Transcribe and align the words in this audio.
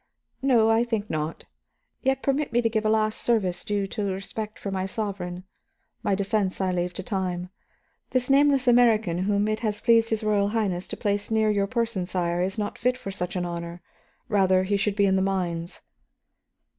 "No, 0.41 0.67
I 0.71 0.83
think 0.83 1.11
not." 1.11 1.43
"Yet 2.01 2.23
permit 2.23 2.51
me 2.51 2.63
to 2.63 2.69
give 2.69 2.83
a 2.85 2.89
last 2.89 3.21
service 3.21 3.63
due 3.63 3.85
to 3.85 4.05
respect 4.05 4.57
for 4.57 4.71
my 4.71 4.87
sovereign. 4.87 5.43
My 6.01 6.15
defense 6.15 6.59
I 6.59 6.71
leave 6.71 6.91
to 6.95 7.03
time. 7.03 7.49
This 8.09 8.27
nameless 8.27 8.67
American 8.67 9.19
whom 9.25 9.47
it 9.47 9.59
has 9.59 9.79
pleased 9.79 10.09
his 10.09 10.23
Royal 10.23 10.47
Highness 10.57 10.87
to 10.87 10.97
place 10.97 11.29
near 11.29 11.51
your 11.51 11.67
person, 11.67 12.07
sire, 12.07 12.41
is 12.41 12.57
not 12.57 12.79
fit 12.79 12.97
for 12.97 13.11
such 13.11 13.35
an 13.35 13.45
honor. 13.45 13.79
Rather 14.27 14.63
he 14.63 14.75
should 14.75 14.95
be 14.95 15.05
in 15.05 15.17
the 15.17 15.21
mines." 15.21 15.81